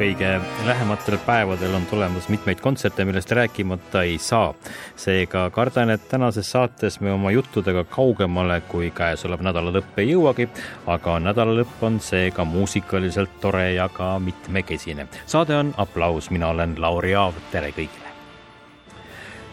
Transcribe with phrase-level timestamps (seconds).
[0.00, 4.54] Kõige lähematel päevadel on tulemas mitmeid kontserte, millest rääkimata ei saa.
[4.96, 10.48] seega kardan, et tänases saates me oma juttudega kaugemale kui käesolev nädalalõpp ei jõuagi,
[10.86, 15.08] aga nädalalõpp on seega muusikaliselt tore ja ka mitmekesine.
[15.26, 18.09] saade on Applaus, mina olen Lauri Aav, tere kõigile!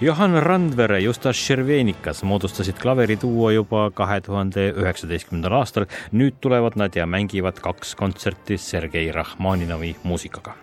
[0.02, 5.88] Johan Randvere Justas Šervenikas moodustasid klaveriduo juba kahe tuhande üheksateistkümnendal aastal.
[6.12, 10.54] nüüd tulevad nad ja mängivad kaks kontserti Sergei Rahmaninovi muusikaga.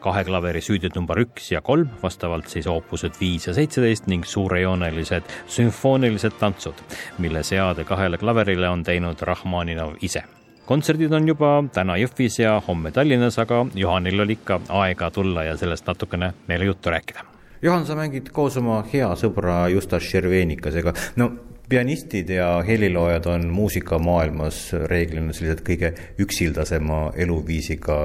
[0.00, 5.22] kahe klaveri süüdid number üks ja kolm, vastavalt siis oopused viis ja seitseteist ning suurejoonelised
[5.48, 6.78] sümfoonilised tantsud,
[7.18, 10.22] mille seade kahele klaverile on teinud Rahmaninov ise
[10.66, 15.56] kontserdid on juba täna Jõhvis ja homme Tallinnas, aga Johanil oli ikka aega tulla ja
[15.56, 21.30] sellest natukene meile juttu rääkida Juhan, sa mängid koos oma hea sõbra Justas Šervenikasega, no
[21.68, 25.90] pianistid ja heliloojad on muusikamaailmas reeglina sellised kõige
[26.22, 27.96] üksildasema eluviisiga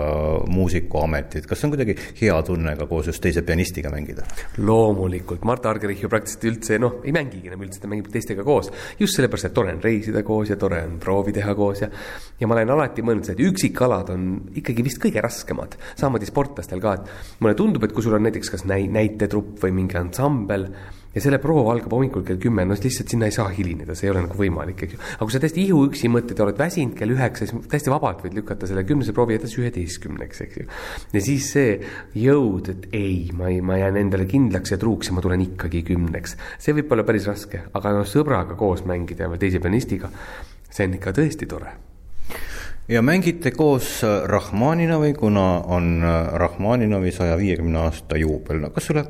[0.49, 1.45] muusikuametid.
[1.49, 4.25] kas on kuidagi hea tunne ka koos just teise pianistiga mängida?
[4.57, 8.71] loomulikult, Mart Argerich ju praktiliselt üldse noh, ei mängigi enam üldse, ta mängib teistega koos.
[8.99, 11.91] just sellepärast, et tore on reisida koos ja tore on proovi teha koos ja
[12.39, 15.77] ja ma olen alati mõelnud et üksikalad on ikkagi vist kõige raskemad.
[15.95, 19.77] samamoodi sportlastel ka, et mulle tundub, et kui sul on näiteks kas näi-, näitetrupp või
[19.83, 20.65] mingi ansambel
[21.15, 24.13] ja selle proov algab hommikul kell kümme, no lihtsalt sinna ei saa hilineda, see ei
[24.13, 25.01] ole nagu võimalik, eks ju.
[25.17, 28.69] aga kui sa täiesti ihuüksi mõtled oled väsinud kell üheksa, siis täiesti vabalt võid lükata
[28.69, 30.67] selle kümnese proovi edasi üheteistkümneks, eks ju.
[31.17, 31.75] ja siis see
[32.23, 35.83] jõud, et ei, ma ei, ma jään endale kindlaks ja truuks ja ma tulen ikkagi
[35.91, 36.37] kümneks.
[36.61, 40.11] see võib olla päris raske, aga noh, sõbraga koos mängida veel teise pianistiga,
[40.71, 41.90] see on ikka tõesti tore
[42.91, 48.59] ja mängite koos äh, Rahmaninovi, kuna on äh, Rahmaninovi saja viiekümne aasta juubel.
[48.59, 49.05] no kas sulle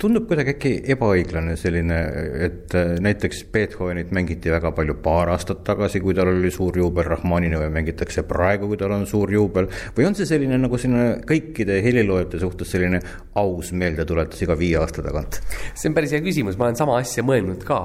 [0.00, 1.98] tundub kuidagi äkki ebaõiglane selline,
[2.46, 7.06] et äh, näiteks Beethovenit mängiti väga palju paar aastat tagasi, kui tal oli suur juubel,
[7.06, 11.78] Rahmaninovi mängitakse praegu, kui tal on suur juubel, või on see selline nagu selline kõikide
[11.86, 12.98] heliloojate suhtes selline
[13.38, 15.38] aus meeldetuletus iga viie aasta tagant?
[15.74, 17.80] see on päris hea küsimus, ma olen sama asja mõelnud ka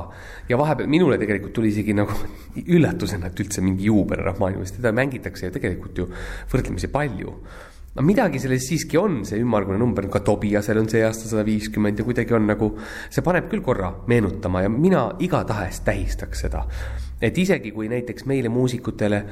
[0.49, 2.17] ja vahepeal minule tegelikult tuli isegi nagu
[2.65, 6.07] üllatusena, et üldse mingi juubel Rahmanovist, teda mängitakse mängitakse ju tegelikult ju
[6.51, 7.33] võrdlemisi palju
[7.95, 11.99] no midagi selles siiski on, see ümmargune number, ka Tobiasel on see aasta sada viiskümmend
[11.99, 12.73] ja kuidagi on nagu,
[13.09, 16.65] see paneb küll korra meenutama ja mina igatahes tähistaks seda.
[17.21, 19.23] et isegi kui näiteks meile muusikutele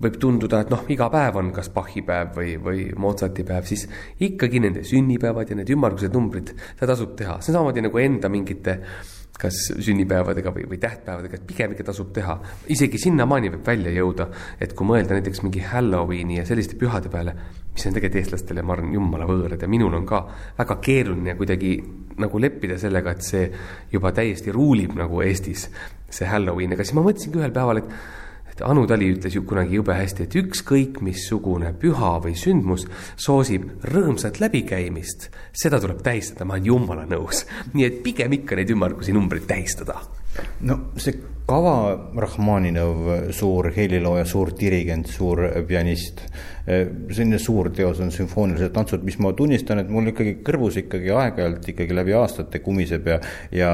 [0.00, 3.84] võib tunduda, et noh, iga päev on kas Bachi päev või, või Mozarti päev, siis
[4.18, 8.30] ikkagi nende sünnipäevad ja need ümmargused numbrid, seda tasub teha, see on samamoodi nagu enda
[8.32, 12.36] mingite äh, kas sünnipäevadega või, või tähtpäevadega, et pigem ikka tasub teha.
[12.68, 14.28] isegi sinnamaani võib välja jõuda,
[14.60, 17.34] et kui mõelda näiteks mingi Halloweeni ja selliste pühade peale,
[17.72, 20.22] mis on tegelikult eestlastele, ma arvan, jumala võõrad ja minul on ka
[20.58, 21.74] väga keeruline kuidagi
[22.20, 23.46] nagu leppida sellega, et see
[23.92, 25.68] juba täiesti ruulib nagu Eestis,
[26.10, 28.19] see Halloween, aga siis ma mõtlesingi ühel päeval, et
[28.66, 34.40] Anu Tali ütles ju kunagi jube hästi, et ükskõik missugune püha või sündmus soosib rõõmsat
[34.42, 37.46] läbikäimist, seda tuleb tähistada, ma olen jumala nõus.
[37.74, 40.00] nii et pigem ikka neid ümmargusi numbreid tähistada.
[40.66, 41.18] No see
[41.50, 46.22] kava Rahmaninov, suur helilooja, suur dirigent, suur pianist.
[46.70, 51.66] selline suur teos on sümfoonilised tantsud, mis ma tunnistan, et mul ikkagi kõrvus ikkagi aeg-ajalt
[51.72, 53.16] ikkagi läbi aastate kumiseb ja,
[53.56, 53.70] ja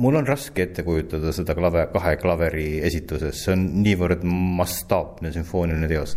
[0.00, 5.86] mul on raske ette kujutada seda klave, kahe klaveri esituses, see on niivõrd mastaapne sümfooniline
[5.92, 6.16] teos.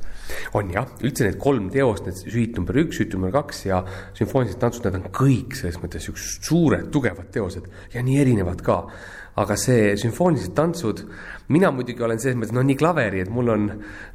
[0.57, 3.83] on jah, üldse need kolm teost, need süüt number üks, süüt number kaks ja
[4.17, 8.87] sümfoonilised tantsud, need on kõik selles mõttes siuksed suured, tugevad teosed ja nii erinevad ka
[9.39, 11.01] aga see sümfoonilised tantsud,
[11.53, 13.65] mina muidugi olen selles mõttes, no nii klaveri, et mul on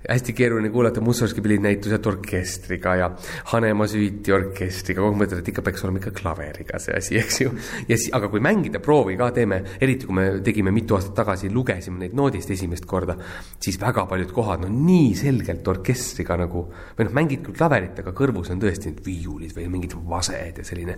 [0.07, 3.09] hästi keeruline kuulata Mussorgski pillinäitused orkestriga ja
[3.51, 7.41] Hanemaa süüti orkestriga, kogu aeg mõtled, et ikka peaks olema ikka klaveriga see asi, eks
[7.43, 7.53] ju.
[7.89, 11.51] ja siis, aga kui mängida proovi ka teeme, eriti kui me tegime mitu aastat tagasi,
[11.53, 13.19] lugesime neid noodist esimest korda,
[13.61, 16.65] siis väga paljud kohad, no nii selgelt orkestriga nagu,
[16.97, 20.65] või noh, mängid küll klaverit, aga kõrvus on tõesti need viiulid või mingid vased ja
[20.67, 20.97] selline.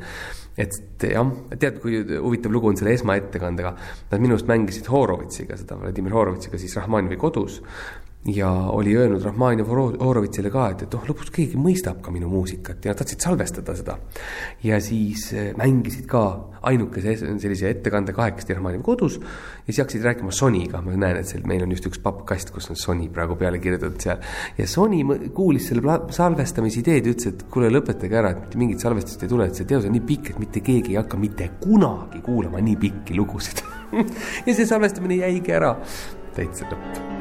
[0.60, 3.74] et jah, tead, kui huvitav lugu on selle esmaettekandega
[4.10, 7.60] Nad minu arust mängisid Horovitsiga, seda Vladimir Horovitsiga siis Rahmanovi kodus.
[8.24, 9.68] Ja oli öelnud Rahmanov
[10.00, 13.72] Horovitsile ka, et, et noh, lõpuks keegi mõistab ka minu muusikat ja nad tahtsid salvestada
[13.78, 13.96] seda.
[14.62, 16.24] ja siis äh, mängisid ka
[16.68, 21.46] ainukese sellise ettekande kahekesti Rahmanovi kodus ja siis hakkasid rääkima Sonyga, ma näen, et seal
[21.48, 24.20] meil on just üks pappkast, kus on Sony praegu peale kirjutatud seal.
[24.58, 28.84] ja Sony kuulis selle salvestamise ideed ja ütles, et kuule, lõpetage ära, et mitte mingit
[28.84, 31.48] salvestust ei tule, et see teos on nii pikk, et mitte keegi ei hakka mitte
[31.62, 33.64] kunagi kuulama nii pikki lugusid
[34.46, 35.72] ja see salvestamine jäigi ära,
[36.36, 37.19] täitsa lõpp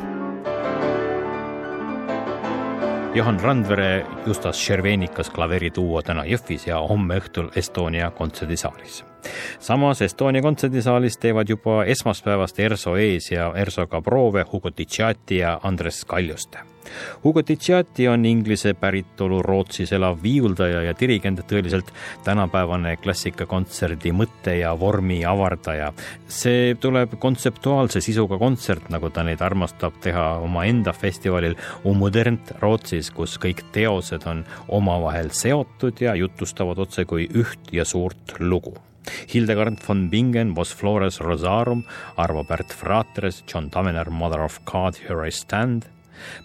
[3.13, 9.03] Johan Randvere justas Šervenikas klaverituua täna Jõhvis ja homme õhtul Estonia kontserdisaalis.
[9.59, 16.05] samas Estonia kontserdisaalis teevad juba esmaspäevast ERSO ees ja ERSO-ga proove Hugo Ticciati ja Andres
[16.05, 16.59] Kaljuste
[17.23, 21.91] Hugo Ticciati on inglise päritolu Rootsis elav viiuldaja ja dirigent, tõeliselt
[22.25, 25.91] tänapäevane klassikakontserdi mõtte ja vormi avardaja.
[26.27, 33.37] see tuleb kontseptuaalse sisuga kontsert, nagu ta neid armastab teha omaenda festivalil Umudernt Rootsis, kus
[33.37, 38.75] kõik teosed on omavahel seotud ja jutustavad otsekui üht ja suurt lugu
[39.33, 41.83] Hildegard von Bingen, Vos Flores Rosarum,
[42.17, 45.89] Arvo Pärt Fratres, John Tavener, Mother of God, Here I Stand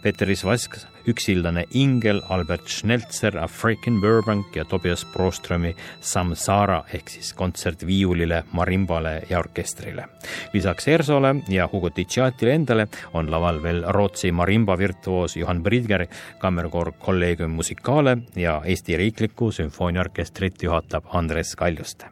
[0.03, 0.77] Peeter Vask,
[1.07, 9.23] Üksildane ingel, Albert Schnelzer, African Burbank ja Tobias Proströmi Samsara ehk siis kontsert viiulile, marimbale
[9.31, 10.09] ja orkestrile.
[10.53, 16.07] lisaks Ersole ja Hugo Ticciatile endale on laval veel Rootsi marimba virtuoos Johan Bridger,
[16.39, 22.07] kammerkoor Collegium Musicale ja Eesti Riiklikku Sümfooniaorkestrit juhatab Andres Kaljuste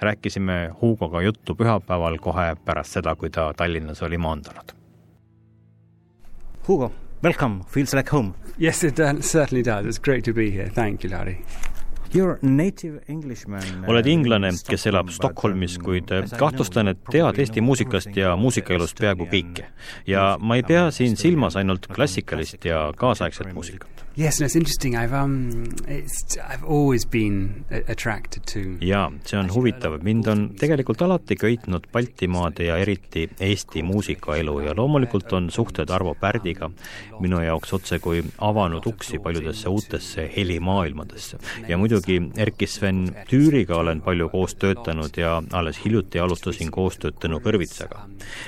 [0.00, 4.83] rääkisime Hugoga juttu pühapäeval kohe pärast seda, kui ta Tallinnas oli maandunud
[6.66, 6.90] Hugo,
[7.22, 7.62] welcome.
[7.68, 8.34] Feels like home.
[8.58, 9.84] Yes, it uh, certainly does.
[9.84, 10.70] It's great to be here.
[10.70, 11.44] Thank you, Larry.
[13.88, 19.66] oled inglane, kes elab Stockholmis, kuid kahtlustan, et tead Eesti muusikast ja muusikaelust peaaegu kõike.
[20.06, 24.03] ja ma ei pea siin silmas ainult klassikalist ja kaasaegset muusikat.
[24.16, 24.94] Yes, no it's interesting.
[24.94, 28.60] I've um, it's I've always been attracted to.
[28.80, 29.96] jaa, see on huvitav.
[30.02, 36.14] mind on tegelikult alati köitnud Baltimaade ja eriti Eesti muusikaelu ja loomulikult on suhted Arvo
[36.14, 36.70] Pärdiga
[37.20, 41.38] minu jaoks otsekui avanud uksi paljudesse uutesse helimaailmadesse.
[41.68, 48.06] ja muidugi Erkki-Sven Tüüriga olen palju koos töötanud ja alles hiljuti alustasin koostööd Tõnu Kõrvitsaga.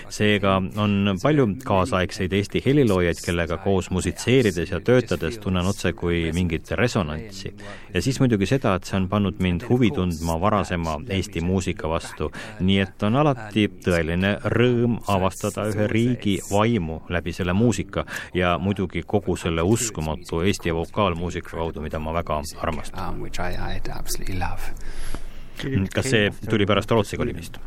[0.09, 6.33] seega on palju kaasaegseid Eesti heliloojaid, kellega koos musitseerides ja töötades tunnen tunnen otse kui
[6.33, 7.55] mingit resonantsi.
[7.95, 12.31] ja siis muidugi seda, et see on pannud mind huvi tundma varasema Eesti muusika vastu,
[12.61, 18.05] nii et on alati tõeline rõõm avastada ühe riigi vaimu läbi selle muusika
[18.35, 23.17] ja muidugi kogu selle uskumatu Eesti vokaalmuusika kaudu, mida ma väga armastan.
[25.65, 27.61] Um, kas see tuli pärast Rootsi kolimist?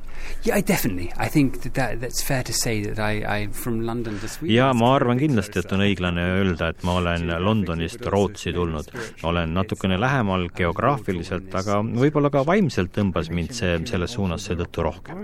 [0.45, 1.09] Yeah, definitely.
[1.17, 4.55] I think that, that that's fair to say that I, I from London to Sweden.
[4.55, 8.89] ja ma arvan kindlasti, et on õiglane öelda, et ma olen Londonist Rootsi tulnud.
[9.23, 15.23] olen natukene lähemal geograafiliselt, aga võib-olla ka vaimselt tõmbas mind see selles suunas seetõttu rohkem.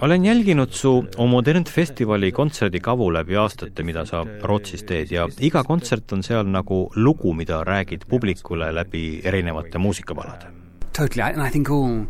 [0.00, 6.12] olen jälginud su Omodern festivali kontserdikavu läbi aastate, mida sa Rootsis teed ja iga kontsert
[6.12, 10.61] on seal nagu lugu, mida räägid publikule läbi erinevate muusikapalade
[10.92, 12.06] Totally, and I think all,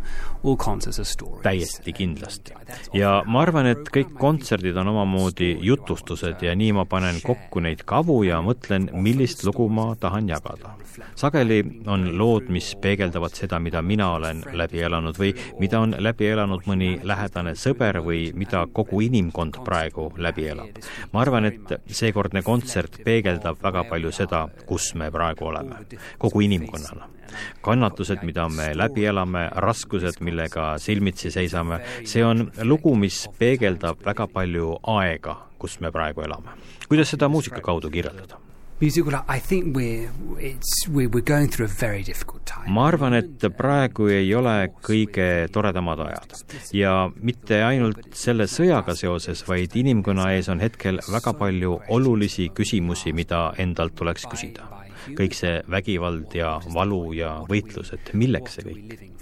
[1.42, 2.52] täiesti kindlasti.
[2.92, 7.84] ja ma arvan, et kõik kontserdid on omamoodi jutustused ja nii ma panen kokku neid
[7.86, 10.74] kavu ja mõtlen, millist lugu ma tahan jagada.
[11.14, 16.26] sageli on lood, mis peegeldavad seda, mida mina olen läbi elanud või mida on läbi
[16.26, 20.82] elanud mõni lähedane sõber või mida kogu inimkond praegu läbi elab.
[21.12, 25.84] ma arvan, et seekordne kontsert peegeldab väga palju seda, kus me praegu oleme,
[26.18, 27.08] kogu inimkonnana
[27.62, 34.28] kannatused, mida me läbi elame, raskused, millega silmitsi seisame, see on lugu, mis peegeldab väga
[34.32, 36.56] palju aega, kus me praegu elame.
[36.88, 38.40] kuidas seda muusika kaudu kirjeldada?
[42.66, 46.34] ma arvan, et praegu ei ole kõige toredamad ajad.
[46.74, 53.14] Ja mitte ainult selle sõjaga seoses, vaid inimkonna ees on hetkel väga palju olulisi küsimusi,
[53.14, 54.66] mida endalt tuleks küsida
[55.18, 59.12] kõik see vägivald ja valu ja võitlus, et milleks see kõik?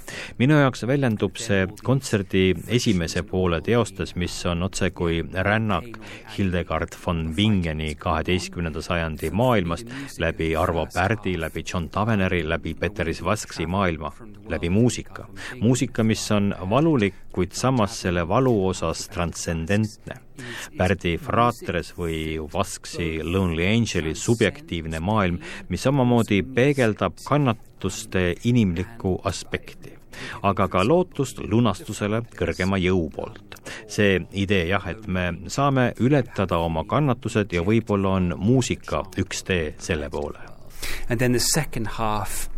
[0.40, 2.42] minu jaoks väljendub see kontserdi
[2.78, 5.99] esimese poole teostes, mis on otsekui rännak
[6.37, 13.66] Hildegard von Bingeni kaheteistkümnenda sajandi maailmast läbi Arvo Pärdi, läbi John Taveneri, läbi Peteris Vasksi
[13.66, 14.12] maailma,
[14.49, 15.28] läbi muusika.
[15.60, 20.18] muusika, mis on valulik, kuid samas selle valu osas transcendentne
[20.76, 30.00] Pärdi Fratres või Vasksi Lonely Angeli subjektiivne maailm, mis samamoodi peegeldab kannatuste inimlikku aspekti
[30.42, 33.56] aga ka lootust lunastusele kõrgema jõu poolt.
[33.88, 39.75] see idee jah, et me saame ületada oma kannatused ja võib-olla on muusika üks tee
[39.78, 40.40] selle poole.
[41.08, 42.49] And then the second half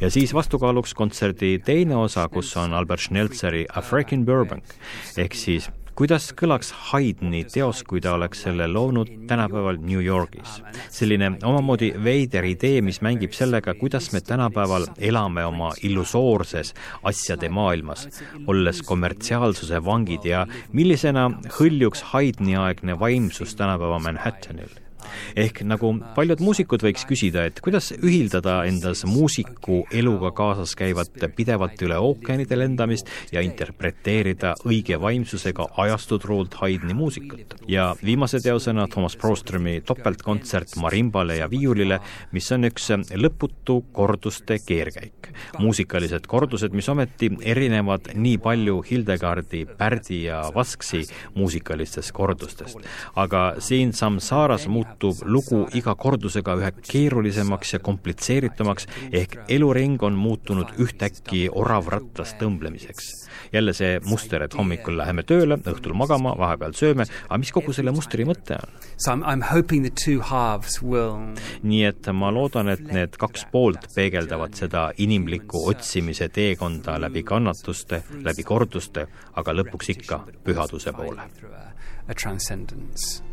[0.00, 4.64] ja siis vastukaaluks kontserdi teine osa, kus on Albert Schnelzeri A Freaking Burbank
[5.16, 10.60] ehk siis kuidas kõlaks Haydni teos, kui ta oleks selle loonud tänapäeval New Yorgis?
[10.94, 16.74] selline omamoodi veider idee, mis mängib sellega, kuidas me tänapäeval elame oma illusoorses
[17.10, 18.06] asjade maailmas,
[18.46, 24.87] olles kommertsiaalsuse vangid ja millisena hõljuks Haydni-aegne vaimsus tänapäeva Manhattanil
[25.36, 31.80] ehk nagu paljud muusikud võiks küsida, et kuidas ühildada endas muusiku eluga kaasas käivat pidevalt
[31.84, 37.54] üle ookeanide lendamist ja interpreteerida õige vaimsusega ajastutruult Haydni muusikat.
[37.68, 42.00] ja viimase teosena Thomas Prostromi topeltkontsert marimbale ja viiulile,
[42.32, 45.32] mis on üks lõputu korduste keerkäik.
[45.58, 52.78] muusikalised kordused, mis ometi erinevad nii palju Hildegardi, Pärdi ja Vasksi muusikalistest kordustest.
[53.16, 60.14] aga siin Samsaras muutub muutub lugu iga kordusega üha keerulisemaks ja komplitseeritumaks, ehk eluring on
[60.18, 63.28] muutunud ühtäkki oravrattas tõmblemiseks.
[63.52, 67.92] jälle see muster, et hommikul läheme tööle, õhtul magama, vahepeal sööme, aga mis kogu selle
[67.92, 68.74] mustri mõte on?
[71.62, 78.02] Nii et ma loodan, et need kaks poolt peegeldavad seda inimliku otsimise teekonda läbi kannatuste,
[78.24, 81.30] läbi korduste, aga lõpuks ikka pühaduse poole.
[82.08, 83.27] a transcendence.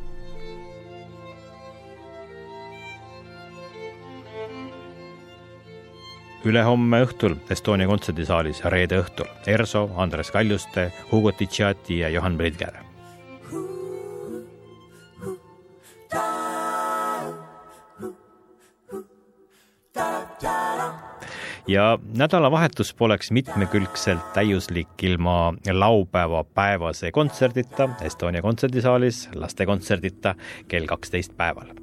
[6.46, 12.86] Ülehomme õhtul Estonia kontserdisaalis ja reede õhtul Erso, Andres Kaljuste, Hugo Ticciati ja Johan Bridger.
[21.68, 30.36] Ja nädalavahetus poleks mitmekülgselt täiuslik ilma laupäeva päevase kontserdita Estonia kontserdisaalis, lastekontserdita
[30.68, 31.74] kell kaksteist päeval.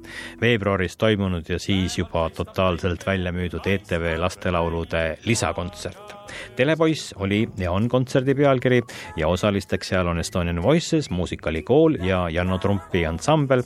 [0.41, 6.15] veebruaris toimunud ja siis juba totaalselt välja müüdud ETV lastelaulude lisakontsert.
[6.55, 8.81] telepoiss oli ja on kontserdi pealkiri
[9.17, 13.63] ja osalisteks seal on Estonian Voices, muusikalikool ja Janno Trumpi ansambel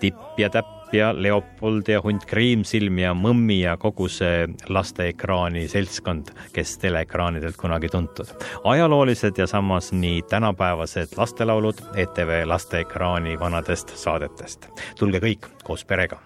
[0.00, 6.30] tipp ja täpp ja Leopold ja hunt Kriimsilm ja Mõmmi ja kogu see lasteekraani seltskond,
[6.54, 8.30] kes teleekraanidelt kunagi tuntud.
[8.64, 14.68] ajaloolised ja samas nii tänapäevased lastelaulud ETV lasteekraani vanadest saadetest.
[14.98, 16.18] tulge kõik koos perega.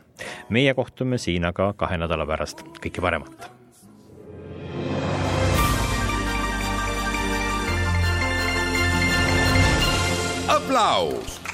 [0.49, 3.51] meie kohtume siin aga kahe nädala pärast, kõike paremat
[10.49, 11.48] aplaus